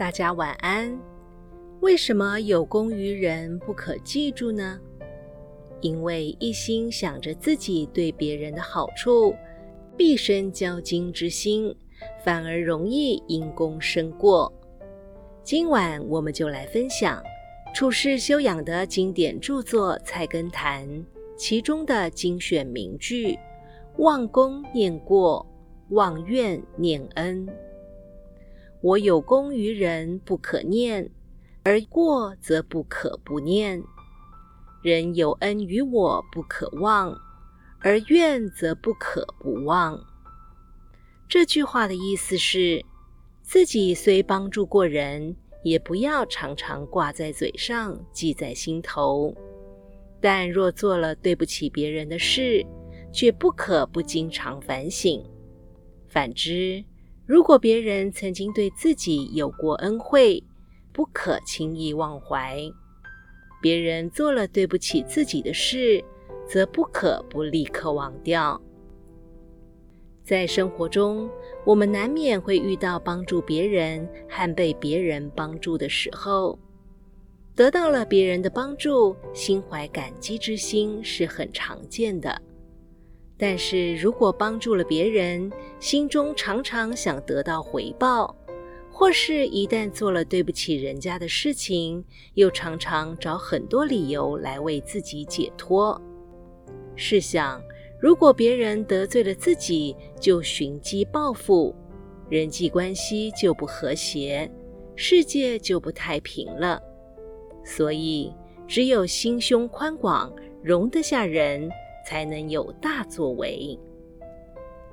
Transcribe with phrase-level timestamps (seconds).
[0.00, 0.98] 大家晚安。
[1.82, 4.80] 为什么有功于人不可记住呢？
[5.82, 9.36] 因为一心想着自己对别人的好处，
[9.98, 11.76] 毕生交金之心，
[12.24, 14.50] 反而容易因功生过。
[15.42, 17.22] 今晚我们就来分享
[17.74, 20.88] 处世修养的经典著作《菜根谭》
[21.36, 23.38] 其中的精选名句
[24.00, 25.46] ：“忘功念过，
[25.90, 27.46] 忘怨念恩。
[28.82, 31.10] 我有功于人不可念，
[31.62, 33.82] 而过则不可不念。
[34.82, 37.16] 人有恩于我不可忘，
[37.80, 39.98] 而怨则不可不忘。”
[41.28, 42.84] 这句话的意思是。
[43.42, 45.34] 自己虽帮助过人，
[45.64, 49.34] 也不要常常挂在嘴上，记在心头。
[50.20, 52.64] 但若做了对不起别人的事，
[53.12, 55.20] 却不可不经常反省。
[56.06, 56.84] 反之，
[57.30, 60.42] 如果别人曾经对自己有过恩惠，
[60.92, 62.58] 不可轻易忘怀。
[63.62, 66.04] 别人做了对不起自己的事，
[66.44, 68.60] 则不可不立刻忘掉。
[70.24, 71.30] 在生活中，
[71.64, 76.58] 我们难免会遇到帮助别人和被别人帮助的时候。
[77.54, 82.42] 得到了别人的帮助，心怀感激之心是很常见的。
[83.40, 88.36] 但是如果帮助了别人，心中常常想得到回报，
[88.90, 96.00] 或是一旦做了对不起人家的事情，又常常找很多理由来为自己解脱。
[96.94, 97.60] 试想。
[98.02, 101.76] 如果别人得罪了自己，就寻机报复，
[102.30, 104.50] 人际关系就不和谐，
[104.96, 106.80] 世界就不太平了。
[107.62, 108.32] 所以，
[108.66, 111.70] 只有心胸宽广、容得下人，
[112.10, 113.78] 才能有大作为。